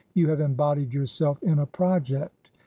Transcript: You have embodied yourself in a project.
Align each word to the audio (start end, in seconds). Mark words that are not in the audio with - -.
You 0.15 0.29
have 0.29 0.39
embodied 0.41 0.93
yourself 0.95 1.43
in 1.43 1.59
a 1.59 1.65
project. 1.67 2.49